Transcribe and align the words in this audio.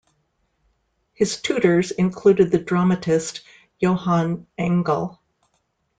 His 1.13 1.39
tutors 1.39 1.91
included 1.91 2.49
the 2.49 2.57
dramatist 2.57 3.41
Johann 3.77 4.47
Engel. 4.57 5.21